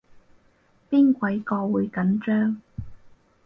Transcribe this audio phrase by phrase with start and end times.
[0.89, 2.59] 邊鬼個會緊張